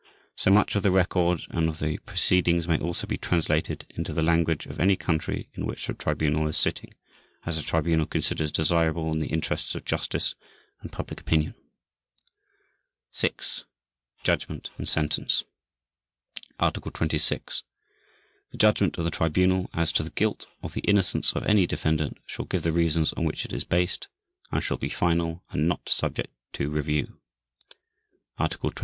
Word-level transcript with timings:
So 0.35 0.49
much 0.49 0.75
of 0.75 0.81
the 0.81 0.89
record 0.89 1.41
and 1.51 1.69
of 1.69 1.77
the 1.77 1.99
proceedings 1.99 2.67
may 2.67 2.79
also 2.79 3.05
be 3.05 3.19
translated 3.19 3.85
into 3.91 4.13
the 4.13 4.23
language 4.23 4.65
of 4.65 4.79
any 4.79 4.95
country 4.95 5.51
in 5.53 5.67
which 5.67 5.85
the 5.85 5.93
Tribunal 5.93 6.47
is 6.47 6.57
sitting, 6.57 6.95
as 7.45 7.57
the 7.57 7.61
Tribunal 7.61 8.07
considers 8.07 8.51
desirable 8.51 9.11
in 9.11 9.19
the 9.19 9.27
interests 9.27 9.75
of 9.75 9.85
justice 9.85 10.33
and 10.81 10.91
public 10.91 11.21
opinion. 11.21 11.53
VI. 13.15 13.29
JUDGMENT 14.23 14.71
AND 14.79 14.89
SENTENCE 14.89 15.43
Article 16.59 16.89
26. 16.89 17.61
The 18.49 18.57
judgment 18.57 18.97
of 18.97 19.03
the 19.03 19.11
Tribunal 19.11 19.69
as 19.71 19.91
to 19.91 20.01
the 20.01 20.09
guilt 20.09 20.47
or 20.63 20.69
the 20.71 20.81
innocence 20.81 21.33
of 21.33 21.45
any 21.45 21.67
defendant 21.67 22.17
shall 22.25 22.45
give 22.45 22.63
the 22.63 22.71
reasons 22.71 23.13
on 23.13 23.23
which 23.23 23.45
it 23.45 23.53
is 23.53 23.63
based, 23.63 24.07
and 24.51 24.63
shall 24.63 24.77
be 24.77 24.89
final 24.89 25.43
and 25.51 25.67
not 25.67 25.87
subject 25.89 26.31
to 26.53 26.71
review. 26.71 27.19
_Article 28.39 28.73
27. 28.73 28.79